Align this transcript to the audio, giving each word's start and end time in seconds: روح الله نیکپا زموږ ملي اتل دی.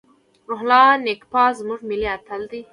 روح 0.47 0.61
الله 0.63 0.87
نیکپا 1.05 1.43
زموږ 1.59 1.79
ملي 1.89 2.07
اتل 2.15 2.41
دی. 2.51 2.61